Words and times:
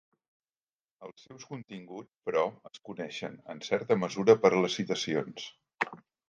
Els 1.07 1.25
seus 1.25 1.43
continguts, 1.49 2.09
però, 2.29 2.45
es 2.71 2.81
coneixen, 2.89 3.37
en 3.55 3.61
certa 3.69 3.99
mesura 4.05 4.37
per 4.47 4.53
les 4.57 4.79
citacions. 4.81 5.47